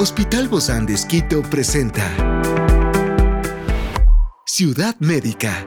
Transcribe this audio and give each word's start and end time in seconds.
Hospital 0.00 0.46
Bozán 0.46 0.86
de 0.86 0.94
Esquito 0.94 1.42
presenta 1.42 2.08
Ciudad 4.46 4.94
Médica. 5.00 5.66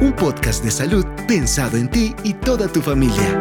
Un 0.00 0.14
podcast 0.16 0.64
de 0.64 0.70
salud 0.70 1.04
pensado 1.28 1.76
en 1.76 1.90
ti 1.90 2.14
y 2.24 2.32
toda 2.32 2.66
tu 2.66 2.80
familia. 2.80 3.38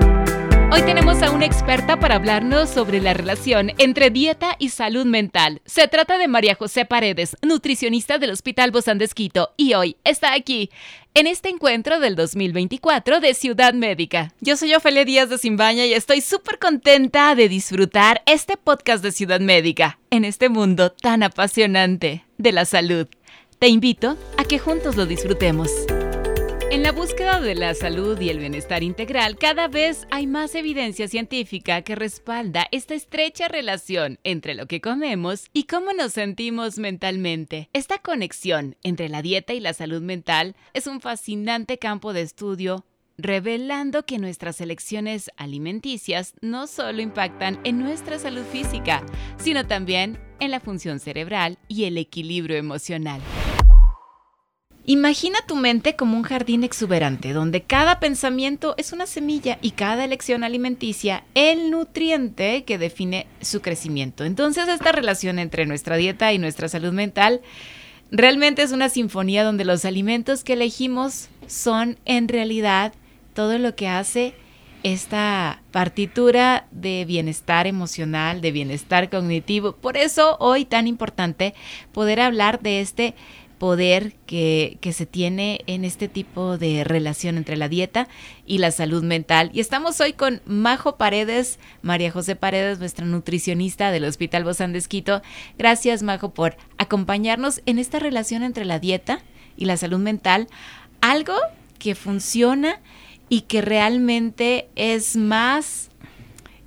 Hoy 0.70 0.82
tenemos 0.82 1.24
a 1.24 1.32
una 1.32 1.46
experta 1.46 1.98
para 1.98 2.16
hablarnos 2.16 2.70
sobre 2.70 3.00
la 3.00 3.14
relación 3.14 3.72
entre 3.78 4.10
dieta 4.10 4.58
y 4.60 4.68
salud 4.70 5.06
mental. 5.06 5.62
Se 5.66 5.88
trata 5.88 6.18
de 6.18 6.28
María 6.28 6.56
José 6.56 6.84
Paredes, 6.84 7.38
nutricionista 7.42 8.18
del 8.18 8.32
Hospital 8.32 8.72
Bozán 8.72 8.98
de 8.98 9.06
Esquito, 9.06 9.52
y 9.56 9.76
hoy 9.76 9.96
está 10.04 10.34
aquí 10.34 10.72
en 11.20 11.28
este 11.28 11.50
encuentro 11.50 12.00
del 12.00 12.16
2024 12.16 13.20
de 13.20 13.34
Ciudad 13.34 13.74
Médica. 13.74 14.32
Yo 14.40 14.56
soy 14.56 14.74
Ofelia 14.74 15.04
Díaz 15.04 15.30
de 15.30 15.38
Simbaña 15.38 15.86
y 15.86 15.92
estoy 15.92 16.22
súper 16.22 16.60
contenta 16.60 17.36
de 17.36 17.50
disfrutar 17.50 18.22
este 18.26 18.56
podcast 18.56 19.04
de 19.04 19.12
Ciudad 19.12 19.42
Médica 19.42 20.00
en 20.12 20.24
este 20.24 20.48
mundo 20.48 20.94
tan 20.94 21.22
apasionante 21.22 22.24
de 22.38 22.52
la 22.54 22.64
salud. 22.64 23.06
Te 23.60 23.68
invito 23.68 24.16
a 24.38 24.46
que 24.46 24.60
juntos 24.60 24.96
lo 24.96 25.06
disfrutemos. 25.06 25.70
En 26.72 26.84
la 26.84 26.92
búsqueda 26.92 27.42
de 27.42 27.56
la 27.56 27.74
salud 27.74 28.22
y 28.22 28.30
el 28.30 28.38
bienestar 28.38 28.84
integral, 28.84 29.38
cada 29.40 29.68
vez 29.68 30.06
hay 30.12 30.28
más 30.28 30.54
evidencia 30.54 31.08
científica 31.08 31.82
que 31.82 31.96
respalda 31.96 32.68
esta 32.72 32.94
estrecha 32.94 33.48
relación 33.48 34.20
entre 34.24 34.54
lo 34.54 34.68
que 34.68 34.80
comemos 34.80 35.48
y 35.52 35.64
cómo 35.64 35.94
nos 35.94 36.14
sentimos 36.14 36.78
mentalmente. 36.78 37.70
Esta 37.74 37.98
conexión 37.98 38.76
entre 38.84 39.10
la 39.10 39.24
dieta 39.24 39.54
y 39.54 39.60
la 39.60 39.74
salud 39.74 40.04
mental 40.04 40.56
es 40.76 40.86
un 40.86 41.02
fascinante 41.02 41.80
campo 41.80 42.14
de 42.14 42.22
estudio 42.22 42.86
revelando 43.18 44.06
que 44.06 44.20
nuestras 44.20 44.62
elecciones 44.62 45.32
alimenticias 45.38 46.36
no 46.42 46.68
solo 46.68 47.02
impactan 47.02 47.60
en 47.64 47.80
nuestra 47.80 48.20
salud 48.20 48.44
física, 48.44 49.04
sino 49.38 49.66
también 49.66 50.20
en 50.40 50.52
la 50.52 50.60
función 50.60 51.00
cerebral 51.00 51.58
y 51.68 51.86
el 51.86 51.98
equilibrio 51.98 52.58
emocional. 52.58 53.22
Imagina 54.90 55.38
tu 55.46 55.56
mente 55.56 55.96
como 55.96 56.18
un 56.18 56.24
jardín 56.24 56.64
exuberante, 56.64 57.32
donde 57.32 57.62
cada 57.62 58.00
pensamiento 58.00 58.74
es 58.80 58.92
una 58.92 59.06
semilla 59.06 59.60
y 59.62 59.70
cada 59.70 60.04
elección 60.04 60.44
alimenticia 60.44 61.24
el 61.36 61.70
nutriente 61.70 62.64
que 62.64 62.80
define 62.80 63.28
su 63.40 63.62
crecimiento. 63.62 64.26
Entonces 64.26 64.68
esta 64.68 64.92
relación 64.92 65.38
entre 65.38 65.68
nuestra 65.68 65.96
dieta 65.96 66.34
y 66.34 66.40
nuestra 66.40 66.70
salud 66.70 66.92
mental 66.92 67.42
realmente 68.10 68.64
es 68.64 68.72
una 68.72 68.90
sinfonía 68.90 69.44
donde 69.44 69.64
los 69.64 69.86
alimentos 69.86 70.44
que 70.44 70.54
elegimos 70.54 71.30
son 71.46 72.00
en 72.06 72.28
realidad 72.28 72.92
todo 73.36 73.60
lo 73.60 73.76
que 73.76 73.90
hace 73.90 74.34
esta 74.82 75.62
partitura 75.72 76.68
de 76.72 77.06
bienestar 77.06 77.68
emocional, 77.68 78.42
de 78.42 78.52
bienestar 78.52 79.12
cognitivo. 79.12 79.74
Por 79.74 79.98
eso 79.98 80.38
hoy 80.40 80.66
tan 80.66 80.88
importante 80.88 81.54
poder 81.92 82.22
hablar 82.22 82.62
de 82.62 82.82
este 82.82 83.14
poder 83.60 84.14
que, 84.26 84.80
se 84.92 85.06
tiene 85.06 85.62
en 85.68 85.86
este 85.86 86.08
tipo 86.08 86.58
de 86.58 86.84
relación 86.84 87.38
entre 87.38 87.58
la 87.58 87.70
dieta 87.70 88.08
y 88.48 88.58
la 88.58 88.72
salud 88.72 89.04
mental. 89.04 89.52
Y 89.54 89.60
estamos 89.60 90.02
hoy 90.02 90.14
con 90.14 90.42
Majo 90.46 90.98
Paredes, 90.98 91.60
María 91.84 92.12
José 92.12 92.36
Paredes, 92.36 92.80
nuestra 92.80 93.06
nutricionista 93.06 93.92
del 93.92 94.06
Hospital 94.06 94.44
Bozán 94.44 94.74
de. 94.74 95.22
Gracias, 95.58 96.02
Majo, 96.02 96.34
por 96.34 96.58
acompañarnos 96.78 97.62
en 97.68 97.78
esta 97.78 98.00
relación 98.00 98.42
entre 98.42 98.66
la 98.66 98.80
dieta 98.80 99.22
y 99.56 99.66
la 99.66 99.78
salud 99.78 100.00
mental. 100.00 100.48
Algo 101.02 101.36
que 101.78 101.94
funciona 101.94 102.80
y 103.28 103.42
que 103.42 103.62
realmente 103.62 104.70
es 104.76 105.16
más 105.16 105.90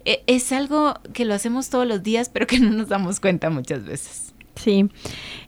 e, 0.05 0.23
es 0.27 0.53
algo 0.53 0.95
que 1.13 1.25
lo 1.25 1.35
hacemos 1.35 1.71
todos 1.71 1.87
los 1.87 2.03
días, 2.03 2.29
pero 2.29 2.47
que 2.47 2.59
no 2.59 2.71
nos 2.71 2.89
damos 2.89 3.21
cuenta 3.21 3.51
muchas 3.51 3.85
veces. 3.85 4.32
Sí, 4.57 4.89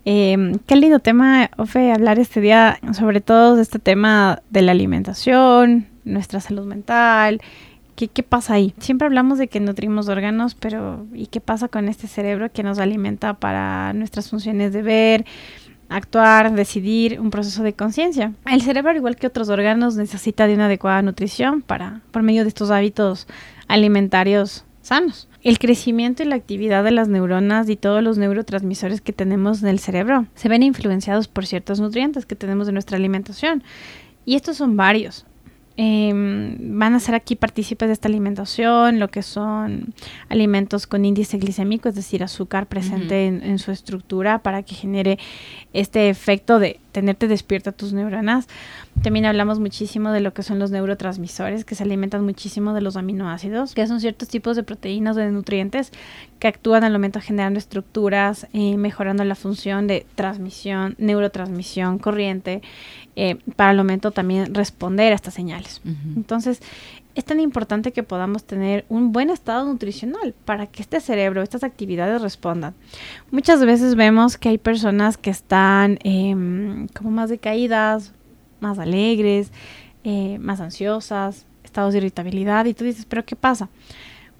eh, 0.05 0.57
qué 0.67 0.77
lindo 0.77 0.99
tema, 0.99 1.51
Ofe, 1.57 1.93
hablar 1.93 2.19
este 2.19 2.41
día, 2.41 2.79
sobre 2.93 3.21
todo 3.21 3.57
de 3.57 3.63
este 3.63 3.79
tema 3.79 4.43
de 4.51 4.63
la 4.63 4.73
alimentación, 4.73 5.87
nuestra 6.05 6.41
salud 6.41 6.65
mental. 6.65 7.41
¿Qué, 7.97 8.09
¿Qué 8.09 8.23
pasa 8.23 8.55
ahí? 8.55 8.75
Siempre 8.79 9.07
hablamos 9.07 9.39
de 9.39 9.47
que 9.47 9.61
nutrimos 9.61 10.09
órganos, 10.09 10.55
pero 10.55 11.07
¿y 11.13 11.27
qué 11.27 11.41
pasa 11.41 11.69
con 11.69 11.89
este 11.89 12.09
cerebro 12.09 12.51
que 12.51 12.63
nos 12.63 12.79
alimenta 12.79 13.35
para 13.35 13.93
nuestras 13.93 14.31
funciones 14.31 14.73
de 14.73 14.83
ver, 14.83 15.25
actuar, 15.89 16.53
decidir, 16.55 17.21
un 17.21 17.31
proceso 17.31 17.63
de 17.63 17.75
conciencia? 17.75 18.33
El 18.47 18.63
cerebro, 18.63 18.91
al 18.91 18.97
igual 18.97 19.17
que 19.17 19.29
otros 19.29 19.49
órganos, 19.49 19.97
necesita 19.97 20.49
de 20.49 20.55
una 20.55 20.67
adecuada 20.67 21.03
nutrición 21.03 21.63
para, 21.63 22.01
por 22.11 22.23
medio 22.23 22.43
de 22.43 22.49
estos 22.49 22.71
hábitos 22.71 23.29
alimentarios 23.69 24.65
sanos 24.83 25.29
el 25.45 25.59
crecimiento 25.59 26.23
y 26.23 26.27
la 26.27 26.37
actividad 26.37 26.83
de 26.83 26.91
las 26.91 27.09
neuronas 27.09 27.69
y 27.69 27.77
todos 27.77 28.03
los 28.03 28.17
neurotransmisores 28.17 29.03
que 29.03 29.13
tenemos 29.13 29.63
en 29.63 29.69
el 29.69 29.79
cerebro 29.79 30.27
se 30.35 30.49
ven 30.49 30.63
influenciados 30.63 31.29
por 31.29 31.47
ciertos 31.47 31.81
nutrientes 31.81 32.25
que 32.25 32.35
tenemos 32.35 32.67
de 32.67 32.73
nuestra 32.73 32.97
alimentación. 32.97 33.63
Y 34.25 34.37
estos 34.37 34.57
son 34.57 34.77
varios. 34.77 35.27
Em, 35.77 36.79
van 36.79 36.95
a 36.95 37.01
ser 37.01 37.17
aquí 37.17 37.35
partícipes 37.35 37.89
de 37.89 37.95
esta 37.95 38.07
alimentación, 38.07 39.01
lo 39.01 39.09
que 39.09 39.23
son 39.23 39.93
alimentos 40.29 40.87
con 40.87 41.05
índice 41.05 41.37
glicémico, 41.37 41.89
es 41.89 41.97
decir, 41.97 42.23
azúcar 42.23 42.67
presente 42.67 43.27
en, 43.27 43.59
su 43.59 43.73
estructura 43.73 44.39
para 44.39 44.63
que 44.63 44.77
genere 44.77 45.19
este 45.73 46.11
efecto 46.11 46.61
de 46.61 46.79
tenerte 46.93 47.27
despierta 47.27 47.73
tus 47.73 47.93
neuronas. 47.93 48.47
También 49.03 49.27
hablamos 49.27 49.61
muchísimo 49.61 50.13
de 50.13 50.21
lo 50.21 50.33
que 50.33 50.43
son 50.43 50.59
los 50.59 50.71
neurotransmisores, 50.71 51.65
que 51.65 51.75
se 51.75 51.83
alimentan 51.83 52.25
muchísimo 52.25 52.73
de 52.73 52.81
los 52.81 52.97
aminoácidos, 52.97 53.75
que 53.75 53.87
son 53.87 54.01
ciertos 54.01 54.29
tipos 54.29 54.57
de 54.57 54.63
proteínas 54.63 55.17
o 55.17 55.21
de 55.21 55.31
nutrientes 55.31 55.93
que 56.39 56.49
actúan 56.49 56.85
al 56.85 56.93
momento 56.93 57.21
generando 57.21 57.59
estructuras, 57.59 58.47
eh, 58.53 58.77
mejorando 58.77 59.25
la 59.25 59.35
función 59.35 59.87
de 59.87 60.07
transmisión, 60.15 60.95
neurotransmisión, 60.99 61.99
corriente, 61.99 62.63
eh, 63.17 63.37
para 63.57 63.73
el 63.73 63.77
momento 63.77 64.11
también 64.11 64.55
responder 64.55 65.13
a 65.13 65.17
estas 65.17 65.35
señales. 65.35 65.81
Entonces, 66.17 66.63
es 67.15 67.25
tan 67.25 67.41
importante 67.41 67.93
que 67.93 68.03
podamos 68.03 68.45
tener 68.45 68.85
un 68.89 69.13
buen 69.13 69.31
estado 69.31 69.65
nutricional 69.65 70.35
para 70.45 70.67
que 70.67 70.83
este 70.83 71.01
cerebro, 71.01 71.43
estas 71.43 71.63
actividades 71.63 72.21
respondan. 72.23 72.75
Muchas 73.31 73.65
veces 73.65 73.95
vemos 73.95 74.37
que 74.37 74.49
hay 74.49 74.59
personas 74.59 75.17
que 75.17 75.31
están 75.31 75.99
em, 76.03 76.89
como 76.89 77.11
más 77.11 77.31
decaídas, 77.31 78.13
más 78.65 78.79
alegres, 78.79 79.53
eh, 80.03 80.39
más 80.39 80.61
ansiosas, 80.61 81.47
estados 81.63 81.93
de 81.93 81.99
irritabilidad 81.99 82.65
y 82.65 82.75
tú 82.75 82.85
dices, 82.85 83.07
pero 83.07 83.25
¿qué 83.25 83.37
pasa? 83.37 83.69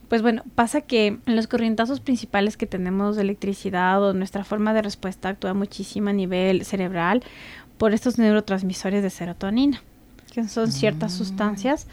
Pues 0.09 0.23
bueno, 0.23 0.43
pasa 0.55 0.83
que 0.83 1.19
los 1.27 1.47
corrientazos 1.47 2.01
principales 2.01 2.57
que 2.57 2.67
tenemos 2.67 3.17
de 3.17 3.23
electricidad 3.23 4.03
o 4.03 4.13
nuestra 4.13 4.45
forma 4.45 4.75
de 4.75 4.83
respuesta 4.83 5.31
actúa 5.31 5.55
muchísimo 5.55 6.11
a 6.11 6.13
nivel 6.13 6.65
cerebral 6.65 7.23
por 7.79 7.93
estos 7.93 8.19
neurotransmisores 8.19 9.03
de 9.03 9.11
serotonina, 9.11 9.83
que 10.33 10.47
son 10.49 10.71
ciertas 10.71 11.15
mm. 11.15 11.17
sustancias 11.17 11.87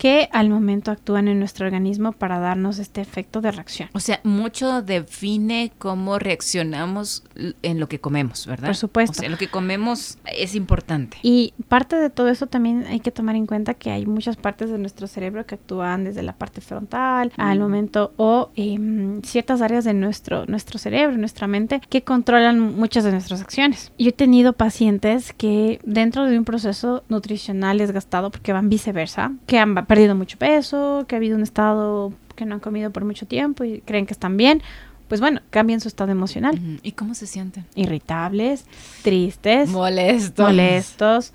que 0.00 0.30
al 0.32 0.48
momento 0.48 0.90
actúan 0.90 1.28
en 1.28 1.38
nuestro 1.38 1.66
organismo 1.66 2.12
para 2.12 2.38
darnos 2.38 2.78
este 2.78 3.02
efecto 3.02 3.42
de 3.42 3.52
reacción. 3.52 3.90
O 3.92 4.00
sea, 4.00 4.18
mucho 4.24 4.80
define 4.80 5.72
cómo 5.76 6.18
reaccionamos 6.18 7.22
en 7.60 7.78
lo 7.78 7.86
que 7.86 8.00
comemos, 8.00 8.46
¿verdad? 8.46 8.68
Por 8.68 8.76
supuesto. 8.76 9.18
O 9.18 9.20
sea, 9.20 9.28
lo 9.28 9.36
que 9.36 9.48
comemos 9.48 10.16
es 10.24 10.54
importante. 10.54 11.18
Y 11.22 11.52
parte 11.68 11.96
de 11.96 12.08
todo 12.08 12.30
eso 12.30 12.46
también 12.46 12.86
hay 12.88 13.00
que 13.00 13.10
tomar 13.10 13.36
en 13.36 13.44
cuenta 13.44 13.74
que 13.74 13.90
hay 13.90 14.06
muchas 14.06 14.38
partes 14.38 14.70
de 14.70 14.78
nuestro 14.78 15.06
cerebro 15.06 15.44
que 15.44 15.56
actúan 15.56 16.04
desde 16.04 16.22
la 16.22 16.32
parte 16.32 16.62
frontal 16.62 17.30
al 17.36 17.58
mm. 17.58 17.60
momento 17.60 18.14
o 18.16 18.52
em, 18.56 19.20
ciertas 19.20 19.60
áreas 19.60 19.84
de 19.84 19.92
nuestro, 19.92 20.46
nuestro 20.46 20.78
cerebro, 20.78 21.18
nuestra 21.18 21.46
mente, 21.46 21.82
que 21.90 22.04
controlan 22.04 22.58
muchas 22.58 23.04
de 23.04 23.12
nuestras 23.12 23.42
acciones. 23.42 23.92
Yo 23.98 24.08
he 24.08 24.12
tenido 24.12 24.54
pacientes 24.54 25.34
que 25.34 25.78
dentro 25.84 26.24
de 26.24 26.38
un 26.38 26.46
proceso 26.46 27.04
nutricional 27.10 27.76
desgastado, 27.76 28.30
porque 28.30 28.54
van 28.54 28.70
viceversa, 28.70 29.32
que 29.44 29.58
han 29.58 29.74
perdido 29.90 30.14
mucho 30.14 30.38
peso, 30.38 31.04
que 31.08 31.16
ha 31.16 31.18
habido 31.18 31.36
un 31.36 31.42
estado 31.42 32.12
que 32.36 32.46
no 32.46 32.54
han 32.54 32.60
comido 32.60 32.92
por 32.92 33.04
mucho 33.04 33.26
tiempo 33.26 33.64
y 33.64 33.80
creen 33.80 34.06
que 34.06 34.12
están 34.12 34.36
bien, 34.36 34.62
pues 35.08 35.20
bueno, 35.20 35.40
cambian 35.50 35.80
su 35.80 35.88
estado 35.88 36.12
emocional. 36.12 36.60
¿Y 36.84 36.92
cómo 36.92 37.16
se 37.16 37.26
sienten? 37.26 37.66
Irritables, 37.74 38.66
tristes, 39.02 39.68
molestos, 39.68 40.46
molestos 40.46 41.32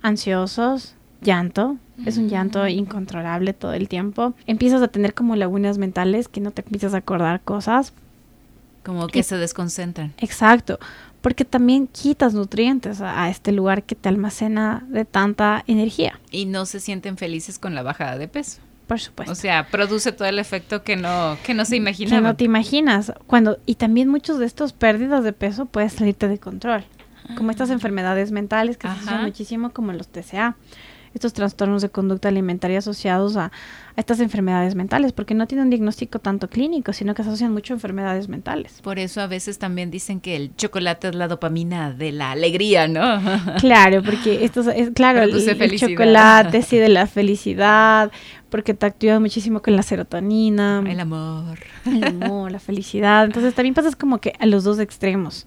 ansiosos, 0.00 0.94
llanto. 1.20 1.76
Es 2.06 2.16
un 2.16 2.30
llanto 2.30 2.64
mm. 2.64 2.68
incontrolable 2.68 3.52
todo 3.52 3.74
el 3.74 3.88
tiempo. 3.88 4.32
Empiezas 4.46 4.80
a 4.80 4.88
tener 4.88 5.12
como 5.12 5.36
lagunas 5.36 5.76
mentales 5.76 6.28
que 6.28 6.40
no 6.40 6.50
te 6.50 6.62
empiezas 6.62 6.94
a 6.94 6.96
acordar 6.96 7.42
cosas. 7.42 7.92
Como 8.84 9.06
que 9.06 9.22
se 9.22 9.36
desconcentran. 9.36 10.14
Exacto 10.16 10.78
porque 11.22 11.44
también 11.44 11.86
quitas 11.86 12.34
nutrientes 12.34 13.00
a, 13.00 13.30
este 13.30 13.52
lugar 13.52 13.84
que 13.84 13.94
te 13.94 14.08
almacena 14.08 14.84
de 14.88 15.04
tanta 15.04 15.64
energía. 15.66 16.18
Y 16.30 16.46
no 16.46 16.66
se 16.66 16.80
sienten 16.80 17.16
felices 17.16 17.58
con 17.58 17.74
la 17.74 17.82
bajada 17.82 18.18
de 18.18 18.28
peso. 18.28 18.60
Por 18.88 19.00
supuesto. 19.00 19.32
O 19.32 19.36
sea, 19.36 19.68
produce 19.68 20.12
todo 20.12 20.28
el 20.28 20.40
efecto 20.40 20.82
que 20.82 20.96
no, 20.96 21.38
que 21.44 21.54
no 21.54 21.64
se 21.64 21.76
imagina. 21.76 22.10
Que 22.10 22.20
no 22.20 22.36
te 22.36 22.44
imaginas. 22.44 23.12
Cuando, 23.26 23.58
y 23.64 23.76
también 23.76 24.08
muchos 24.08 24.38
de 24.38 24.44
estos 24.44 24.72
pérdidas 24.72 25.22
de 25.22 25.32
peso 25.32 25.66
pueden 25.66 25.88
salirte 25.88 26.28
de 26.28 26.38
control. 26.38 26.84
Como 27.36 27.52
estas 27.52 27.70
ah. 27.70 27.74
enfermedades 27.74 28.32
mentales 28.32 28.76
que 28.76 28.88
se 28.88 28.94
usan 28.94 29.22
muchísimo, 29.22 29.70
como 29.70 29.92
los 29.92 30.08
TCA 30.08 30.56
estos 31.14 31.32
trastornos 31.32 31.82
de 31.82 31.90
conducta 31.90 32.28
alimentaria 32.28 32.78
asociados 32.78 33.36
a, 33.36 33.52
estas 33.94 34.20
enfermedades 34.20 34.74
mentales, 34.74 35.12
porque 35.12 35.34
no 35.34 35.46
tienen 35.46 35.64
un 35.64 35.70
diagnóstico 35.70 36.18
tanto 36.18 36.48
clínico, 36.48 36.94
sino 36.94 37.14
que 37.14 37.20
asocian 37.20 37.52
mucho 37.52 37.74
a 37.74 37.76
enfermedades 37.76 38.28
mentales. 38.28 38.80
Por 38.82 38.98
eso 38.98 39.20
a 39.20 39.26
veces 39.26 39.58
también 39.58 39.90
dicen 39.90 40.20
que 40.20 40.34
el 40.34 40.56
chocolate 40.56 41.08
es 41.08 41.14
la 41.14 41.28
dopamina 41.28 41.92
de 41.92 42.12
la 42.12 42.30
alegría, 42.32 42.88
¿no? 42.88 43.02
Claro, 43.60 44.02
porque 44.02 44.44
esto 44.44 44.62
es, 44.70 44.90
claro, 44.90 45.22
el, 45.22 45.78
chocolate, 45.78 46.62
sí, 46.62 46.78
de 46.78 46.88
la 46.88 47.06
felicidad, 47.06 48.10
porque 48.48 48.74
te 48.74 48.86
activa 48.86 49.20
muchísimo 49.20 49.60
con 49.60 49.76
la 49.76 49.82
serotonina. 49.82 50.82
El 50.86 51.00
amor. 51.00 51.58
El 51.84 52.04
amor, 52.04 52.50
la 52.50 52.60
felicidad. 52.60 53.24
Entonces 53.24 53.54
también 53.54 53.74
pasas 53.74 53.96
como 53.96 54.18
que 54.18 54.34
a 54.38 54.46
los 54.46 54.64
dos 54.64 54.78
extremos. 54.78 55.46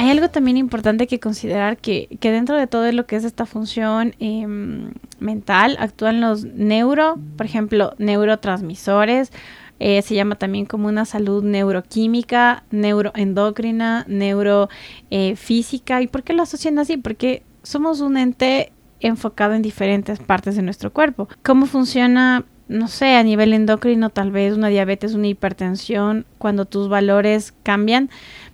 Hay 0.00 0.08
algo 0.08 0.30
también 0.30 0.56
importante 0.56 1.06
que 1.06 1.20
considerar 1.20 1.76
que, 1.76 2.08
dentro 2.22 2.56
de 2.56 2.66
todo 2.66 2.90
lo 2.90 3.04
que 3.04 3.16
es 3.16 3.24
esta 3.24 3.44
función 3.44 4.14
em, 4.18 4.92
mental 5.18 5.76
actúan 5.78 6.22
los 6.22 6.42
neuro, 6.42 7.18
por 7.36 7.44
ejemplo, 7.44 7.92
neurotransmisores, 7.98 9.30
eh, 9.78 10.00
se 10.00 10.14
llama 10.14 10.36
también 10.36 10.64
como 10.64 10.88
una 10.88 11.04
salud 11.04 11.44
neuroquímica, 11.44 12.64
neuroendocrina, 12.70 14.06
neurofísica. 14.08 16.00
¿Y 16.00 16.06
por 16.06 16.22
qué 16.22 16.32
lo 16.32 16.44
asocian 16.44 16.78
así? 16.78 16.96
Porque 16.96 17.42
somos 17.62 18.00
un 18.00 18.16
ente 18.16 18.72
enfocado 19.00 19.52
en 19.52 19.60
diferentes 19.60 20.18
partes 20.18 20.56
de 20.56 20.62
nuestro 20.62 20.94
cuerpo. 20.94 21.28
¿Cómo 21.42 21.66
funciona? 21.66 22.46
No 22.68 22.88
sé, 22.88 23.16
a 23.16 23.22
nivel 23.22 23.52
endocrino, 23.52 24.08
tal 24.08 24.30
vez 24.30 24.54
una 24.54 24.68
diabetes, 24.68 25.12
una 25.12 25.26
hipertensión, 25.26 26.24
cuando 26.38 26.64
tus 26.64 26.88
valores 26.88 27.52
cambian 27.64 28.08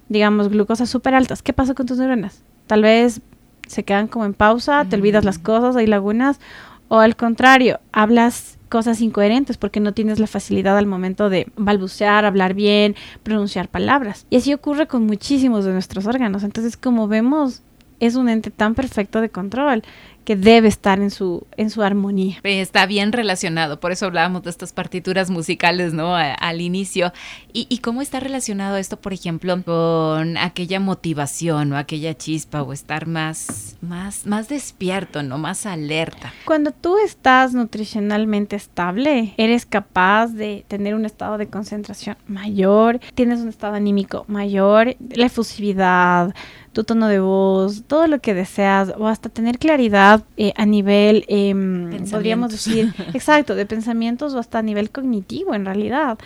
digamos, 0.08 0.49
glucosas 0.49 0.88
súper 0.88 1.14
altas, 1.14 1.43
¿qué 1.43 1.53
pasa 1.53 1.75
con 1.75 1.87
tus 1.87 1.99
neuronas? 1.99 2.43
Tal 2.67 2.82
vez 2.82 3.20
se 3.67 3.85
quedan 3.85 4.08
como 4.08 4.25
en 4.25 4.35
pausa, 4.35 4.85
te 4.85 4.97
olvidas 4.97 5.25
las 5.25 5.38
cosas, 5.38 5.76
hay 5.76 5.87
lagunas, 5.87 6.41
o 6.88 6.99
al 7.00 7.17
contrario, 7.17 7.81
hablas 7.93 8.58
cosas 8.69 9.00
incoherentes 9.00 9.56
porque 9.56 9.81
no 9.81 9.93
tienes 9.93 10.19
la 10.19 10.26
facilidad 10.26 10.76
al 10.76 10.87
momento 10.87 11.29
de 11.31 11.49
balbucear, 11.56 12.25
hablar 12.25 12.55
bien, 12.55 12.94
pronunciar 13.23 13.69
palabras. 13.69 14.26
Y 14.31 14.37
así 14.37 14.53
ocurre 14.53 14.87
con 14.87 15.06
muchísimos 15.06 15.64
de 15.64 15.73
nuestros 15.73 16.06
órganos. 16.06 16.43
Entonces, 16.43 16.76
como 16.76 17.09
vemos, 17.09 17.62
es 18.00 18.14
un 18.14 18.29
ente 18.29 18.50
tan 18.50 18.75
perfecto 18.75 19.20
de 19.20 19.31
control 19.31 19.82
que 20.26 20.34
debe 20.34 20.67
estar 20.67 20.99
en 20.99 21.12
su, 21.12 21.46
en 21.56 21.70
su 21.70 21.82
armonía. 21.82 22.40
Está 22.43 22.84
bien 22.87 23.12
relacionado, 23.12 23.78
por 23.78 23.93
eso 23.93 24.06
hablábamos 24.06 24.43
de 24.43 24.50
estas 24.50 24.73
partituras 24.73 25.31
musicales, 25.31 25.94
¿no? 25.94 26.17
al 26.17 26.61
inicio. 26.61 27.12
¿Y, 27.52 27.78
cómo 27.78 28.02
está 28.02 28.19
relacionado 28.19 28.76
esto, 28.76 28.99
por 28.99 29.12
ejemplo, 29.12 29.62
con 29.62 30.37
aquella 30.37 30.81
motivación 30.81 31.73
o 31.73 31.78
aquella 31.78 32.14
chispa 32.14 32.62
o 32.62 32.73
estar 32.73 33.06
más, 33.06 33.76
más, 33.81 34.26
más 34.26 34.49
despierto, 34.49 35.23
¿no? 35.23 35.38
Más 35.38 35.64
alerta? 35.64 36.34
Cuando 36.44 36.73
tú 36.73 36.99
estás 36.99 37.55
nutricionalmente 37.55 38.56
estable, 38.56 39.32
eres 39.37 39.64
capaz 39.64 40.26
de 40.28 40.64
tener 40.67 40.96
un 40.96 41.06
estado 41.06 41.38
de 41.38 41.46
concentración 41.46 42.17
mayor, 42.26 42.99
tienes 43.14 43.40
un 43.40 43.49
estado 43.49 43.75
anímico 43.75 44.25
mayor, 44.26 44.96
la 45.14 45.26
efusividad, 45.26 46.34
tu 46.76 46.84
tono 46.84 47.08
de 47.08 47.20
voz, 47.20 47.84
todo 47.87 48.06
lo 48.06 48.20
que 48.20 48.34
deseas 48.34 48.93
o 48.99 49.06
hasta 49.06 49.31
tener 49.31 49.58
claridad 49.58 50.16
eh, 50.37 50.53
a 50.57 50.67
nivel, 50.67 51.25
em, 51.29 52.05
podríamos 52.11 52.51
decir, 52.51 52.93
exacto, 53.15 53.55
de 53.55 53.67
pensamientos 53.67 54.35
o 54.35 54.39
hasta 54.39 54.59
a 54.59 54.63
nivel 54.63 54.91
cognitivo 54.91 55.55
en 55.55 55.65
realidad. 55.65 56.19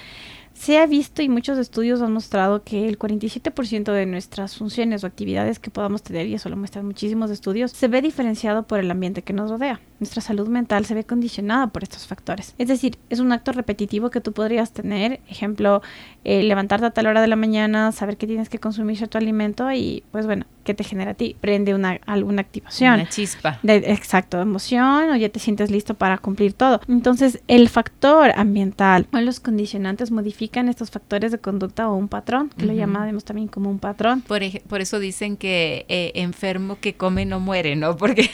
Se 0.52 0.78
ha 0.78 0.86
visto 0.86 1.22
y 1.22 1.28
muchos 1.28 1.58
estudios 1.58 2.02
han 2.02 2.12
mostrado 2.12 2.62
que 2.64 2.86
el 2.88 2.98
47% 2.98 3.92
de 3.92 4.04
nuestras 4.06 4.56
funciones 4.56 5.02
o 5.02 5.06
actividades 5.06 5.58
que 5.58 5.70
podamos 5.70 6.02
tener, 6.02 6.26
y 6.26 6.34
eso 6.34 6.48
lo 6.50 6.56
muestran 6.56 6.84
muchísimos 6.84 7.30
estudios, 7.30 7.70
se 7.70 7.88
ve 7.88 8.02
diferenciado 8.02 8.64
por 8.64 8.78
el 8.78 8.90
ambiente 8.90 9.22
que 9.22 9.32
nos 9.32 9.50
rodea. 9.50 9.80
Nuestra 10.00 10.22
salud 10.22 10.48
mental 10.48 10.86
se 10.86 10.94
ve 10.94 11.04
condicionada 11.04 11.68
por 11.68 11.82
estos 11.82 12.06
factores. 12.06 12.54
Es 12.58 12.68
decir, 12.68 12.98
es 13.10 13.20
un 13.20 13.32
acto 13.32 13.52
repetitivo 13.52 14.10
que 14.10 14.20
tú 14.20 14.32
podrías 14.32 14.72
tener, 14.72 15.20
ejemplo, 15.28 15.82
eh, 16.24 16.42
levantarte 16.42 16.86
a 16.86 16.90
tal 16.90 17.06
hora 17.06 17.20
de 17.20 17.26
la 17.26 17.36
mañana, 17.36 17.92
saber 17.92 18.16
que 18.16 18.26
tienes 18.26 18.48
que 18.48 18.58
consumir 18.58 18.96
cierto 18.96 19.18
alimento 19.18 19.70
y 19.72 20.02
pues 20.10 20.26
bueno, 20.26 20.46
¿qué 20.64 20.74
te 20.74 20.84
genera 20.84 21.12
a 21.12 21.14
ti? 21.14 21.36
Prende 21.40 21.74
una, 21.74 22.00
alguna 22.06 22.40
activación. 22.40 22.94
Una 22.94 23.08
chispa. 23.08 23.58
De, 23.62 23.76
exacto, 23.76 24.40
emoción 24.40 25.10
o 25.10 25.16
ya 25.16 25.28
te 25.28 25.38
sientes 25.38 25.70
listo 25.70 25.94
para 25.94 26.18
cumplir 26.18 26.52
todo. 26.52 26.80
Entonces, 26.88 27.42
el 27.48 27.68
factor 27.68 28.32
ambiental 28.36 29.06
o 29.12 29.18
los 29.18 29.40
condicionantes 29.40 30.10
modifican 30.10 30.68
estos 30.68 30.90
factores 30.90 31.32
de 31.32 31.38
conducta 31.38 31.88
o 31.88 31.94
un 31.94 32.08
patrón, 32.08 32.50
que 32.56 32.66
lo 32.66 32.72
llamamos 32.72 33.24
también 33.24 33.48
como 33.48 33.70
un 33.70 33.78
patrón. 33.78 34.22
Por, 34.22 34.40
por 34.68 34.80
eso 34.80 34.98
dicen 34.98 35.36
que 35.36 35.84
eh, 35.88 36.12
enfermo 36.14 36.78
que 36.80 36.94
come 36.94 37.26
no 37.26 37.40
muere, 37.40 37.76
¿no? 37.76 37.96
Porque, 38.00 38.30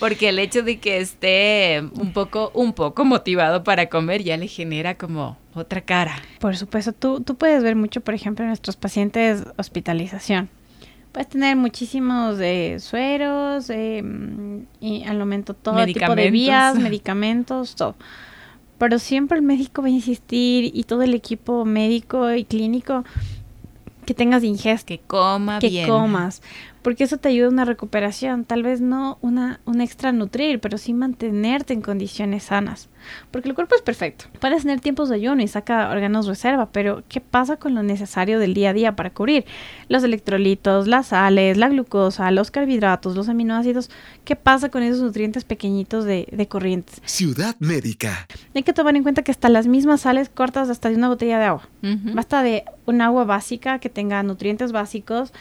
porque 0.00 0.30
el 0.30 0.38
hecho 0.38 0.63
de 0.64 0.78
que 0.78 0.98
esté 0.98 1.82
un 1.94 2.12
poco, 2.12 2.50
un 2.54 2.72
poco 2.72 3.04
motivado 3.04 3.62
para 3.64 3.88
comer 3.88 4.22
ya 4.22 4.36
le 4.36 4.48
genera 4.48 4.96
como 4.96 5.36
otra 5.54 5.80
cara. 5.80 6.16
Por 6.40 6.56
supuesto, 6.56 6.92
tú, 6.92 7.20
tú 7.20 7.36
puedes 7.36 7.62
ver 7.62 7.76
mucho, 7.76 8.00
por 8.00 8.14
ejemplo, 8.14 8.44
en 8.44 8.48
nuestros 8.48 8.76
pacientes 8.76 9.44
hospitalización. 9.56 10.48
Puedes 11.12 11.28
tener 11.28 11.54
muchísimos 11.56 12.40
eh, 12.40 12.78
sueros, 12.80 13.70
eh, 13.70 14.02
y 14.80 15.04
al 15.04 15.18
momento 15.18 15.54
todo 15.54 15.84
tipo 15.86 16.14
de 16.16 16.30
vías, 16.32 16.76
medicamentos, 16.80 17.76
todo. 17.76 17.94
Pero 18.78 18.98
siempre 18.98 19.38
el 19.38 19.44
médico 19.44 19.82
va 19.82 19.88
a 19.88 19.92
insistir 19.92 20.72
y 20.74 20.82
todo 20.84 21.02
el 21.02 21.14
equipo 21.14 21.64
médico 21.64 22.32
y 22.32 22.44
clínico 22.44 23.04
que 24.04 24.14
tengas 24.14 24.42
ingesta. 24.42 24.86
Que 24.86 24.98
coma 24.98 25.60
que 25.60 25.86
comas 25.86 26.42
porque 26.84 27.04
eso 27.04 27.16
te 27.16 27.30
ayuda 27.30 27.46
a 27.46 27.50
una 27.50 27.64
recuperación, 27.64 28.44
tal 28.44 28.62
vez 28.62 28.82
no 28.82 29.16
una, 29.22 29.58
un 29.64 29.80
extra 29.80 30.12
nutrir, 30.12 30.60
pero 30.60 30.76
sí 30.76 30.92
mantenerte 30.92 31.72
en 31.72 31.80
condiciones 31.80 32.44
sanas, 32.44 32.90
porque 33.30 33.48
el 33.48 33.54
cuerpo 33.54 33.74
es 33.74 33.80
perfecto. 33.80 34.26
Puedes 34.38 34.62
tener 34.62 34.80
tiempos 34.80 35.08
de 35.08 35.14
ayuno 35.14 35.42
y 35.42 35.48
saca 35.48 35.88
órganos 35.90 36.26
reserva, 36.26 36.68
pero 36.72 37.02
¿qué 37.08 37.22
pasa 37.22 37.56
con 37.56 37.74
lo 37.74 37.82
necesario 37.82 38.38
del 38.38 38.52
día 38.52 38.70
a 38.70 38.72
día 38.74 38.96
para 38.96 39.08
cubrir? 39.08 39.46
Los 39.88 40.04
electrolitos, 40.04 40.86
las 40.86 41.06
sales, 41.06 41.56
la 41.56 41.70
glucosa, 41.70 42.30
los 42.30 42.50
carbohidratos, 42.50 43.16
los 43.16 43.30
aminoácidos, 43.30 43.88
¿qué 44.26 44.36
pasa 44.36 44.68
con 44.68 44.82
esos 44.82 45.00
nutrientes 45.00 45.44
pequeñitos 45.44 46.04
de, 46.04 46.28
de 46.30 46.48
corrientes? 46.48 47.00
Ciudad 47.06 47.56
médica. 47.60 48.28
Hay 48.54 48.62
que 48.62 48.74
tomar 48.74 48.94
en 48.94 49.04
cuenta 49.04 49.22
que 49.22 49.30
hasta 49.30 49.48
las 49.48 49.66
mismas 49.66 50.02
sales 50.02 50.28
cortas 50.28 50.68
hasta 50.68 50.90
de 50.90 50.96
una 50.96 51.08
botella 51.08 51.38
de 51.38 51.46
agua. 51.46 51.66
Basta 52.14 52.42
de 52.42 52.64
un 52.84 53.00
agua 53.00 53.24
básica 53.24 53.78
que 53.78 53.88
tenga 53.88 54.22
nutrientes 54.22 54.72
básicos 54.72 55.32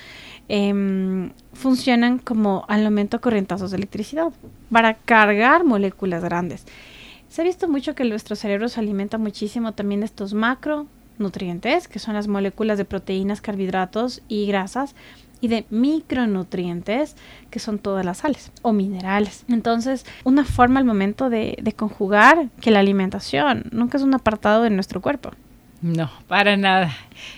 Em, 0.49 1.31
funcionan 1.53 2.19
como 2.19 2.65
aumento 2.67 3.21
corrientazos 3.21 3.71
de 3.71 3.77
electricidad 3.77 4.31
para 4.71 4.95
cargar 4.95 5.63
moléculas 5.63 6.23
grandes. 6.23 6.65
Se 7.29 7.41
ha 7.41 7.45
visto 7.45 7.69
mucho 7.69 7.95
que 7.95 8.03
nuestro 8.03 8.35
cerebro 8.35 8.67
se 8.67 8.79
alimenta 8.79 9.17
muchísimo 9.17 9.71
también 9.71 10.01
de 10.01 10.05
estos 10.05 10.33
macronutrientes, 10.33 11.87
que 11.87 11.99
son 11.99 12.15
las 12.15 12.27
moléculas 12.27 12.77
de 12.77 12.85
proteínas, 12.85 13.39
carbohidratos 13.39 14.21
y 14.27 14.45
grasas, 14.45 14.95
y 15.39 15.47
de 15.47 15.65
micronutrientes, 15.69 17.15
que 17.49 17.59
son 17.59 17.77
todas 17.77 18.05
las 18.05 18.19
sales 18.19 18.51
o 18.61 18.71
minerales. 18.71 19.43
Entonces, 19.49 20.05
una 20.23 20.45
forma 20.45 20.79
al 20.79 20.85
momento 20.85 21.29
de 21.29 21.73
conjugar 21.75 22.49
que 22.61 22.71
la 22.71 22.79
alimentación 22.79 23.63
nunca 23.71 23.97
es 23.97 24.03
un 24.03 24.13
apartado 24.13 24.63
de 24.63 24.69
nuestro 24.69 25.01
cuerpo. 25.01 25.31
No, 25.83 26.09
para 26.29 26.55
nada. 26.55 26.95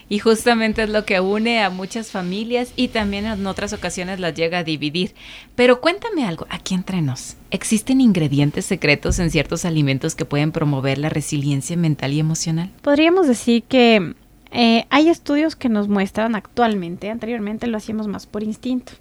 Y 0.08 0.20
justamente 0.20 0.84
es 0.84 0.88
lo 0.88 1.04
que 1.04 1.18
une 1.18 1.64
a 1.64 1.68
muchas 1.68 2.12
familias 2.12 2.72
y 2.76 2.88
también 2.88 3.26
en 3.26 3.44
otras 3.44 3.72
ocasiones 3.72 4.20
las 4.20 4.34
llega 4.34 4.58
a 4.58 4.64
dividir. 4.64 5.16
Pero 5.56 5.80
cuéntame 5.80 6.24
algo, 6.24 6.46
aquí 6.48 6.74
entre 6.74 7.02
nos, 7.02 7.36
¿existen 7.50 8.00
ingredientes 8.00 8.64
secretos 8.64 9.18
en 9.18 9.32
ciertos 9.32 9.64
alimentos 9.64 10.14
que 10.14 10.24
pueden 10.24 10.52
promover 10.52 10.98
la 10.98 11.08
resiliencia 11.08 11.76
mental 11.76 12.12
y 12.12 12.20
emocional? 12.20 12.70
Podríamos 12.82 13.26
decir 13.26 13.64
que 13.64 14.14
eh, 14.52 14.86
hay 14.90 15.08
estudios 15.08 15.56
que 15.56 15.68
nos 15.68 15.88
muestran 15.88 16.36
actualmente, 16.36 17.10
anteriormente 17.10 17.66
lo 17.66 17.76
hacíamos 17.76 18.06
más 18.06 18.26
por 18.26 18.44
instinto, 18.44 18.92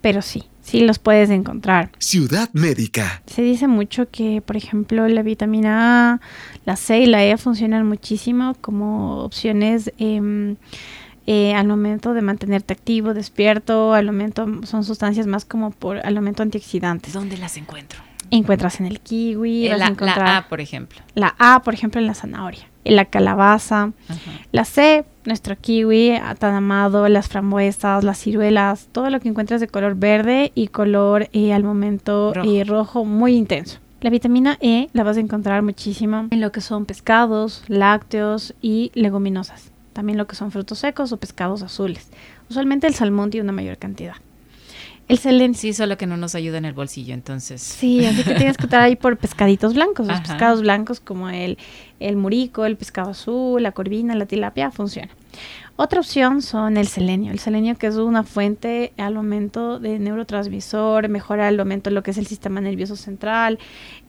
pero 0.00 0.22
sí, 0.22 0.44
sí 0.62 0.80
los 0.80 0.98
puedes 0.98 1.28
encontrar. 1.30 1.90
Ciudad 1.98 2.48
médica. 2.52 3.22
Se 3.26 3.42
dice 3.42 3.68
mucho 3.68 4.08
que, 4.10 4.40
por 4.40 4.56
ejemplo, 4.56 5.06
la 5.08 5.22
vitamina 5.22 6.14
A, 6.14 6.20
la 6.64 6.76
C 6.76 7.00
y 7.00 7.06
la 7.06 7.24
E 7.24 7.36
funcionan 7.36 7.86
muchísimo 7.86 8.54
como 8.60 9.18
opciones 9.24 9.92
em, 9.98 10.56
eh, 11.26 11.54
al 11.54 11.66
momento 11.66 12.14
de 12.14 12.22
mantenerte 12.22 12.72
activo, 12.72 13.14
despierto, 13.14 13.94
al 13.94 14.06
momento 14.06 14.46
son 14.64 14.84
sustancias 14.84 15.26
más 15.26 15.44
como 15.44 15.70
por 15.70 16.04
al 16.04 16.14
momento 16.14 16.42
antioxidantes. 16.42 17.12
¿Dónde 17.12 17.36
las 17.38 17.56
encuentro? 17.56 18.00
Encuentras 18.30 18.80
en 18.80 18.86
el 18.86 19.00
kiwi, 19.00 19.68
vas 19.68 19.78
la, 19.78 19.86
a 19.86 19.88
encontrar 19.88 20.18
la 20.18 20.36
A, 20.38 20.48
por 20.48 20.60
ejemplo. 20.60 21.00
la 21.14 21.34
A, 21.38 21.62
por 21.62 21.74
ejemplo, 21.74 22.00
en 22.00 22.06
la 22.06 22.14
zanahoria, 22.14 22.66
la 22.84 23.04
calabaza, 23.04 23.92
Ajá. 24.08 24.30
la 24.52 24.64
C, 24.64 25.04
nuestro 25.24 25.56
kiwi 25.56 26.14
tan 26.38 26.54
amado, 26.54 27.08
las 27.08 27.28
frambuesas, 27.28 28.02
las 28.04 28.18
ciruelas, 28.18 28.88
todo 28.92 29.08
lo 29.10 29.20
que 29.20 29.28
encuentres 29.28 29.60
de 29.60 29.68
color 29.68 29.94
verde 29.94 30.50
y 30.54 30.68
color 30.68 31.28
eh, 31.32 31.52
al 31.52 31.62
momento 31.64 32.32
Rojo. 32.34 32.50
eh, 32.50 32.64
rojo 32.64 33.04
muy 33.04 33.34
intenso. 33.36 33.78
La 34.00 34.10
vitamina 34.10 34.58
E 34.60 34.88
la 34.92 35.04
vas 35.04 35.16
a 35.16 35.20
encontrar 35.20 35.62
muchísimo 35.62 36.26
en 36.32 36.40
lo 36.40 36.50
que 36.50 36.60
son 36.60 36.86
pescados, 36.86 37.62
lácteos 37.68 38.54
y 38.60 38.90
leguminosas. 38.94 39.70
También 39.92 40.18
lo 40.18 40.26
que 40.26 40.34
son 40.34 40.50
frutos 40.50 40.78
secos 40.80 41.12
o 41.12 41.18
pescados 41.18 41.62
azules. 41.62 42.08
Usualmente 42.50 42.86
el 42.88 42.94
salmón 42.94 43.30
tiene 43.30 43.44
una 43.44 43.52
mayor 43.52 43.76
cantidad. 43.76 44.14
El. 45.18 45.54
Sí, 45.54 45.72
solo 45.72 45.96
que 45.98 46.06
no 46.06 46.16
nos 46.16 46.34
ayuda 46.34 46.58
en 46.58 46.64
el 46.64 46.72
bolsillo, 46.72 47.14
entonces. 47.14 47.60
Sí, 47.62 48.04
así 48.04 48.22
que 48.24 48.34
tienes 48.34 48.56
que 48.56 48.64
estar 48.64 48.80
ahí 48.80 48.96
por 48.96 49.16
pescaditos 49.16 49.74
blancos. 49.74 50.06
Los 50.06 50.16
Ajá. 50.18 50.22
pescados 50.22 50.62
blancos 50.62 51.00
como 51.00 51.28
el, 51.28 51.58
el 52.00 52.16
murico, 52.16 52.64
el 52.64 52.76
pescado 52.76 53.10
azul, 53.10 53.62
la 53.62 53.72
corvina, 53.72 54.14
la 54.14 54.26
tilapia, 54.26 54.70
funciona. 54.70 55.10
Otra 55.76 56.00
opción 56.00 56.42
son 56.42 56.76
el 56.76 56.86
selenio. 56.86 57.32
El 57.32 57.38
selenio 57.38 57.76
que 57.76 57.86
es 57.86 57.96
una 57.96 58.22
fuente 58.24 58.92
al 58.98 59.14
momento 59.14 59.78
de 59.78 59.98
neurotransmisor, 59.98 61.08
mejora 61.08 61.48
al 61.48 61.56
momento 61.56 61.90
lo 61.90 62.02
que 62.02 62.10
es 62.12 62.18
el 62.18 62.26
sistema 62.26 62.60
nervioso 62.60 62.94
central, 62.94 63.58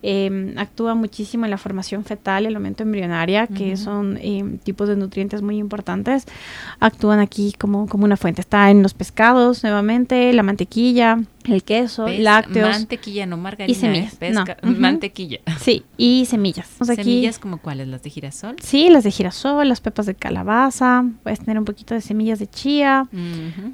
eh, 0.05 0.53
actúa 0.57 0.93
muchísimo 0.95 1.45
en 1.45 1.51
la 1.51 1.57
formación 1.57 2.03
fetal, 2.03 2.45
el 2.45 2.53
momento 2.53 2.83
embrionaria, 2.83 3.47
que 3.47 3.77
son 3.77 4.17
eh, 4.21 4.43
tipos 4.63 4.89
de 4.89 4.97
nutrientes 4.97 5.41
muy 5.41 5.57
importantes. 5.57 6.25
Actúan 6.79 7.19
aquí 7.19 7.53
como, 7.57 7.87
como 7.87 8.03
una 8.05 8.17
fuente. 8.17 8.41
Está 8.41 8.69
en 8.69 8.83
los 8.83 8.93
pescados 8.93 9.63
nuevamente, 9.63 10.33
la 10.33 10.43
mantequilla, 10.43 11.19
el 11.45 11.63
queso, 11.63 12.05
Pes- 12.05 12.19
lácteos. 12.19 12.69
Mantequilla, 12.69 13.25
no 13.25 13.37
margarina. 13.37 13.71
Y 13.71 13.79
semillas, 13.79 14.13
¿eh? 14.13 14.17
Pesca- 14.19 14.57
no. 14.61 14.71
Mantequilla. 14.77 15.39
Sí, 15.59 15.83
y 15.97 16.25
semillas. 16.25 16.67
Vamos 16.79 16.89
aquí- 16.89 17.03
¿Semillas 17.03 17.39
como 17.39 17.57
cuáles? 17.59 17.87
¿Las 17.87 18.03
de 18.03 18.09
girasol? 18.09 18.55
Sí, 18.61 18.89
las 18.89 19.05
de 19.05 19.11
girasol, 19.11 19.67
las 19.69 19.79
pepas 19.79 20.05
de 20.05 20.15
calabaza, 20.15 21.05
puedes 21.23 21.39
tener 21.53 21.59
un 21.59 21.65
poquito 21.65 21.93
de 21.93 22.01
semillas 22.01 22.39
de 22.39 22.47
chía, 22.47 23.07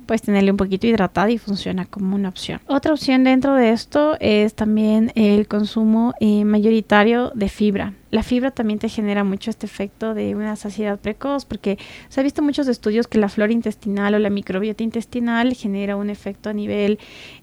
puedes 0.05 0.21
tenerle 0.21 0.51
un 0.51 0.57
poquito 0.57 0.85
hidratada 0.85 1.31
y 1.31 1.37
funciona 1.37 1.85
como 1.85 2.15
una 2.15 2.27
opción. 2.27 2.59
Otra 2.67 2.91
opción 2.91 3.23
dentro 3.23 3.55
de 3.55 3.71
esto 3.71 4.17
es 4.19 4.53
también 4.53 5.11
el 5.15 5.47
consumo 5.47 6.13
eh, 6.19 6.43
mayoritario 6.43 7.31
de 7.35 7.47
fibra. 7.47 7.93
La 8.11 8.23
fibra 8.23 8.49
también 8.51 8.79
te 8.79 8.89
genera 8.89 9.23
mucho 9.23 9.51
este 9.51 9.67
efecto 9.67 10.13
de 10.15 10.35
una 10.35 10.55
saciedad 10.55 10.99
precoz 10.99 11.45
porque 11.45 11.77
se 12.09 12.19
ha 12.19 12.23
visto 12.23 12.41
muchos 12.41 12.67
estudios 12.67 13.07
que 13.07 13.19
la 13.19 13.29
flora 13.29 13.53
intestinal 13.53 14.15
o 14.15 14.19
la 14.19 14.31
microbiota 14.31 14.83
intestinal 14.83 15.53
genera 15.53 15.95
un 15.95 16.09
efecto 16.09 16.49
a 16.49 16.53
nivel 16.53 16.97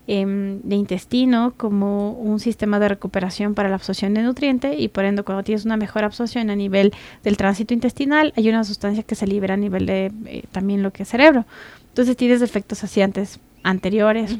em, 0.08 0.60
de 0.62 0.74
intestino 0.74 1.54
como 1.56 2.12
un 2.12 2.40
sistema 2.40 2.80
de 2.80 2.88
recuperación 2.88 3.54
para 3.54 3.68
la 3.68 3.76
absorción 3.76 4.14
de 4.14 4.22
nutriente 4.22 4.74
y 4.76 4.88
por 4.88 5.04
ende 5.04 5.22
cuando 5.22 5.44
tienes 5.44 5.64
una 5.64 5.76
mejor 5.76 6.02
absorción 6.02 6.50
a 6.50 6.56
nivel 6.56 6.92
del 7.22 7.36
tránsito 7.36 7.72
intestinal 7.72 8.32
hay 8.36 8.48
una 8.48 8.64
sustancia 8.64 9.04
que 9.04 9.14
se 9.14 9.26
libera 9.26 9.54
a 9.54 9.58
nivel 9.58 9.86
de 9.86 10.12
eh, 10.26 10.42
también 10.50 10.82
lo 10.82 10.92
que 10.92 11.04
es 11.04 11.08
cerebro. 11.08 11.46
Entonces 11.90 12.16
tienes 12.16 12.42
efectos 12.42 12.78
saciantes 12.78 13.38
anteriores. 13.66 14.36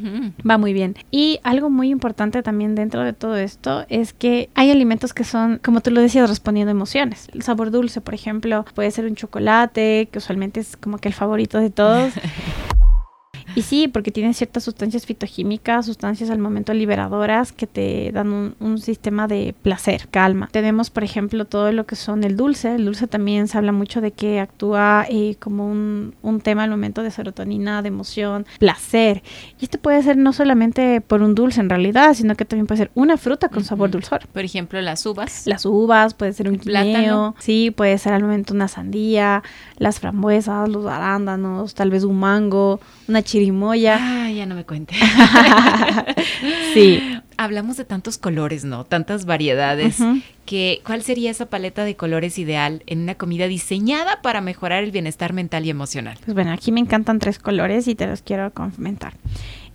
Va 0.49 0.57
muy 0.57 0.73
bien. 0.73 0.95
Y 1.11 1.41
algo 1.43 1.69
muy 1.69 1.91
importante 1.91 2.43
también 2.43 2.75
dentro 2.75 3.03
de 3.03 3.13
todo 3.13 3.37
esto 3.37 3.85
es 3.89 4.13
que 4.13 4.49
hay 4.55 4.71
alimentos 4.71 5.13
que 5.13 5.25
son, 5.25 5.61
como 5.63 5.81
tú 5.81 5.91
lo 5.91 6.01
decías, 6.01 6.29
respondiendo 6.31 6.71
a 6.71 6.73
emociones. 6.73 7.29
El 7.35 7.43
sabor 7.43 7.71
dulce, 7.71 8.01
por 8.01 8.15
ejemplo, 8.15 8.65
puede 8.75 8.91
ser 8.91 9.05
un 9.07 9.17
chocolate, 9.17 10.09
que 10.11 10.19
usualmente 10.19 10.61
es 10.61 10.77
como 10.77 10.99
que 10.99 11.09
el 11.09 11.15
favorito 11.15 11.59
de 11.59 11.71
todos. 11.71 12.15
Y 13.57 13.63
sí, 13.63 13.89
porque 13.89 14.13
tienen 14.13 14.35
ciertas 14.35 14.63
sustancias 14.63 15.07
fitoquímicas, 15.07 15.87
sustancias 15.87 16.31
al 16.31 16.39
momento 16.39 16.73
liberadoras 16.75 17.53
que 17.53 17.67
te 17.67 18.13
dan 18.13 18.33
un, 18.33 18.55
un 18.61 18.79
sistema 18.79 19.27
de 19.27 19.55
placer, 19.63 20.07
calma. 20.11 20.49
Tenemos, 20.53 20.91
por 20.91 21.03
ejemplo, 21.03 21.47
todo 21.47 21.73
lo 21.73 21.87
que 21.87 21.97
son 21.97 22.23
el 22.23 22.37
dulce. 22.37 22.75
El 22.75 22.85
dulce 22.85 23.07
también 23.09 23.49
se 23.49 23.57
habla 23.59 23.73
mucho 23.73 24.01
de 24.01 24.13
que 24.13 24.41
actúa 24.41 25.07
eh, 25.09 25.37
como 25.41 25.69
un, 25.69 26.15
un 26.23 26.41
tema 26.41 26.65
al 26.65 26.71
momento 26.71 27.03
de 27.03 27.11
serotonina, 27.11 27.81
de 27.83 27.89
emoción, 27.89 28.47
placer. 28.59 29.23
Y 29.59 29.65
esto 29.65 29.79
puede 29.79 30.03
ser 30.03 30.17
no 30.19 30.33
solamente 30.33 31.01
por 31.01 31.23
un 31.23 31.35
dulce 31.35 31.61
en 31.61 31.71
realidad, 31.71 32.15
sino 32.15 32.35
que 32.37 32.45
también 32.45 32.67
puede 32.67 32.79
ser 32.79 32.91
una 32.95 33.17
fruta 33.17 33.49
con 33.49 33.65
sabor 33.65 33.89
Ujú. 33.89 33.99
dulzor. 33.99 34.27
Por 34.29 34.45
ejemplo, 34.45 34.81
las 34.83 35.07
uvas. 35.07 35.47
Las 35.47 35.65
uvas, 35.65 36.13
puede 36.15 36.33
ser 36.35 36.49
un 36.51 36.59
Plátano. 36.59 37.35
sí, 37.39 37.71
puede 37.71 37.97
ser 37.97 38.13
al 38.13 38.23
momento 38.23 38.53
una 38.53 38.69
sandía, 38.69 39.43
las 39.79 39.99
frambuesas, 40.01 40.69
los 40.69 40.85
arándanos, 40.87 41.75
tal 41.75 41.91
vez 41.91 42.05
un 42.05 42.19
mango, 42.21 42.81
una 43.09 43.23
Ay, 44.01 44.37
ya 44.37 44.47
no 44.47 44.55
me 44.55 44.65
cuente. 44.65 44.95
sí. 46.75 47.01
Hablamos 47.39 47.77
de 47.77 47.85
tantos 47.85 48.17
colores, 48.17 48.65
¿no? 48.65 48.85
Tantas 48.85 49.27
variedades. 49.27 49.99
Que, 50.47 50.81
¿Cuál 50.87 51.03
sería 51.03 51.31
esa 51.31 51.47
paleta 51.47 51.85
de 51.85 51.95
colores 51.95 52.39
ideal 52.39 52.83
en 52.87 53.01
una 53.03 53.15
comida 53.17 53.47
diseñada 53.47 54.23
para 54.23 54.41
mejorar 54.41 54.85
el 54.85 54.91
bienestar 54.91 55.35
mental 55.35 55.67
y 55.67 55.71
emocional? 55.71 56.17
Pues 56.25 56.35
bueno, 56.35 56.53
aquí 56.53 56.73
me 56.73 56.81
encantan 56.81 57.19
tres 57.19 57.39
colores 57.39 57.89
y 57.89 57.95
te 57.95 58.07
los 58.07 58.23
quiero 58.23 58.53
comentar. 58.55 59.15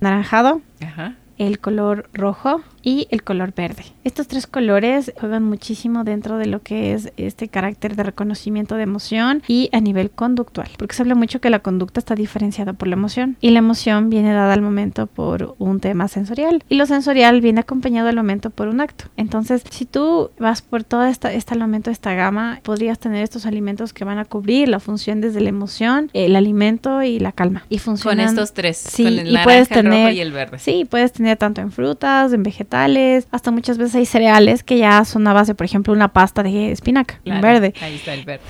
Naranjado, 0.00 0.60
Ajá. 0.84 1.14
el 1.38 1.60
color 1.60 2.08
rojo 2.12 2.62
y 2.82 3.06
el 3.10 3.22
color 3.22 3.52
verde. 3.54 3.84
Estos 4.04 4.28
tres 4.28 4.46
colores 4.46 5.12
juegan 5.20 5.44
muchísimo 5.44 6.04
dentro 6.04 6.36
de 6.38 6.46
lo 6.46 6.62
que 6.62 6.94
es 6.94 7.12
este 7.16 7.48
carácter 7.48 7.96
de 7.96 8.02
reconocimiento 8.02 8.74
de 8.76 8.82
emoción 8.82 9.42
y 9.48 9.68
a 9.72 9.80
nivel 9.80 10.10
conductual, 10.10 10.68
porque 10.78 10.94
se 10.94 11.02
habla 11.02 11.14
mucho 11.14 11.40
que 11.40 11.50
la 11.50 11.60
conducta 11.60 12.00
está 12.00 12.14
diferenciada 12.14 12.72
por 12.72 12.88
la 12.88 12.94
emoción 12.94 13.36
y 13.40 13.50
la 13.50 13.58
emoción 13.60 14.10
viene 14.10 14.32
dada 14.32 14.52
al 14.54 14.62
momento 14.62 15.06
por 15.06 15.54
un 15.58 15.80
tema 15.80 16.08
sensorial 16.08 16.62
y 16.68 16.76
lo 16.76 16.86
sensorial 16.86 17.40
viene 17.40 17.60
acompañado 17.60 18.08
al 18.08 18.16
momento 18.16 18.50
por 18.50 18.68
un 18.68 18.80
acto. 18.80 19.04
Entonces, 19.16 19.62
si 19.70 19.84
tú 19.84 20.30
vas 20.38 20.62
por 20.62 20.84
toda 20.84 21.08
esta, 21.10 21.32
esta 21.32 21.54
al 21.54 21.60
momento, 21.60 21.90
esta 21.90 22.14
gama, 22.14 22.60
podrías 22.62 22.98
tener 22.98 23.22
estos 23.22 23.46
alimentos 23.46 23.92
que 23.92 24.04
van 24.04 24.18
a 24.18 24.24
cubrir 24.24 24.68
la 24.68 24.80
función 24.80 25.20
desde 25.20 25.40
la 25.40 25.50
emoción, 25.50 26.10
el 26.14 26.34
alimento 26.36 27.02
y 27.02 27.18
la 27.18 27.32
calma. 27.32 27.64
Y 27.68 27.76
Con 27.76 27.84
funcionan 27.84 28.28
estos 28.28 28.52
tres. 28.54 28.78
Sí, 28.78 29.04
con 29.04 29.12
el 29.12 29.18
y 29.28 29.32
naranja, 29.32 29.44
puedes 29.44 29.70
el 29.70 29.76
rojo 29.84 29.88
tener- 29.96 30.14
y 30.14 30.20
el 30.20 30.32
verde. 30.32 30.58
Sí, 30.58 30.86
puedes 30.88 31.12
tener 31.12 31.36
tanto 31.36 31.60
en 31.60 31.70
frutas, 31.72 32.32
en 32.32 32.42
vegetales, 32.42 32.71
hasta 32.76 33.50
muchas 33.50 33.78
veces 33.78 33.94
hay 33.96 34.06
cereales 34.06 34.62
que 34.62 34.78
ya 34.78 35.04
son 35.04 35.26
a 35.28 35.32
base, 35.32 35.54
por 35.54 35.64
ejemplo, 35.64 35.92
una 35.92 36.08
pasta 36.12 36.42
de 36.42 36.72
espinaca, 36.72 37.20
Claro, 37.24 37.42
verde. 37.42 37.74
Ahí 37.80 37.94
está 37.96 38.14
el 38.14 38.24
verde. 38.24 38.42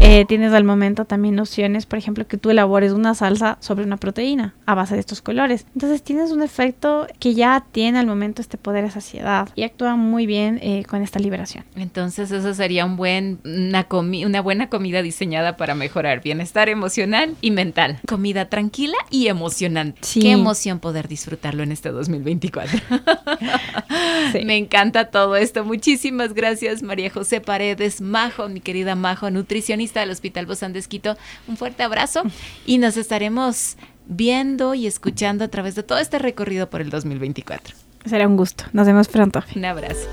Eh, 0.00 0.24
tienes 0.26 0.52
al 0.52 0.64
momento 0.64 1.04
también 1.06 1.38
opciones, 1.40 1.86
por 1.86 1.98
ejemplo, 1.98 2.26
que 2.26 2.36
tú 2.36 2.50
elabores 2.50 2.92
una 2.92 3.14
salsa 3.14 3.56
sobre 3.60 3.84
una 3.84 3.96
proteína 3.96 4.54
a 4.66 4.74
base 4.74 4.94
de 4.94 5.00
estos 5.00 5.22
colores. 5.22 5.66
Entonces 5.74 6.02
tienes 6.02 6.32
un 6.32 6.42
efecto 6.42 7.06
que 7.18 7.34
ya 7.34 7.64
tiene 7.72 7.98
al 7.98 8.06
momento 8.06 8.42
este 8.42 8.58
poder 8.58 8.84
de 8.84 8.90
saciedad 8.90 9.48
y 9.54 9.62
actúa 9.62 9.96
muy 9.96 10.26
bien 10.26 10.58
eh, 10.62 10.84
con 10.88 11.02
esta 11.02 11.18
liberación. 11.18 11.64
Entonces 11.76 12.30
eso 12.30 12.52
sería 12.52 12.84
un 12.84 12.96
buen, 12.96 13.38
una, 13.44 13.88
comi- 13.88 14.26
una 14.26 14.40
buena 14.42 14.68
comida 14.68 15.00
diseñada 15.02 15.56
para 15.56 15.74
mejorar 15.74 16.22
bienestar 16.22 16.68
emocional 16.68 17.34
y 17.40 17.50
mental. 17.50 17.98
Comida 18.06 18.50
tranquila 18.50 18.96
y 19.10 19.28
emocionante. 19.28 19.98
Sí. 20.02 20.20
Qué 20.20 20.32
emoción 20.32 20.78
poder 20.78 21.08
disfrutarlo 21.08 21.62
en 21.62 21.72
este 21.72 21.90
2024. 21.90 22.78
Sí. 24.32 24.44
Me 24.44 24.56
encanta 24.56 25.10
todo 25.10 25.36
esto. 25.36 25.64
Muchísimas 25.64 26.34
gracias 26.34 26.82
María 26.82 27.10
José 27.10 27.40
Paredes, 27.40 28.00
Majo, 28.00 28.48
mi 28.48 28.60
querida 28.60 28.96
Majo, 28.96 29.30
nutricionista 29.30 30.00
del 30.00 30.10
Hospital 30.10 30.46
Bozán 30.46 30.72
de 30.72 30.80
Esquito. 30.80 31.16
Un 31.46 31.56
fuerte 31.56 31.84
abrazo 31.84 32.22
y 32.66 32.78
nos 32.78 32.96
estaremos 32.96 33.76
viendo 34.06 34.74
y 34.74 34.86
escuchando 34.86 35.44
a 35.44 35.48
través 35.48 35.74
de 35.74 35.82
todo 35.82 35.98
este 35.98 36.18
recorrido 36.18 36.68
por 36.70 36.80
el 36.80 36.90
2024. 36.90 37.74
Será 38.04 38.26
un 38.26 38.36
gusto. 38.36 38.64
Nos 38.72 38.86
vemos 38.86 39.08
pronto. 39.08 39.42
Un 39.54 39.64
abrazo. 39.64 40.08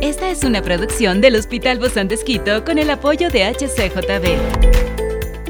Esta 0.00 0.30
es 0.30 0.42
una 0.42 0.62
producción 0.62 1.20
del 1.20 1.36
Hospital 1.36 1.78
Bozán 1.78 2.08
de 2.08 2.14
Esquito 2.14 2.64
con 2.64 2.78
el 2.78 2.90
apoyo 2.90 3.30
de 3.30 3.44
HCJB. 3.44 4.87